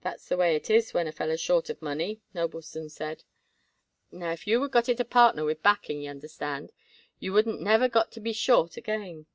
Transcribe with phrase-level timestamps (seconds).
[0.00, 3.24] "That's the way it is when a feller's short of money," Noblestone said.
[4.10, 6.72] "Now, if you would got it a partner with backing, y'understand,
[7.18, 9.26] you wouldn't never got to be short again."